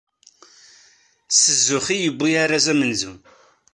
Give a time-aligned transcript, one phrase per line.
[1.31, 3.13] S zzux i yewwi arraz amenzu.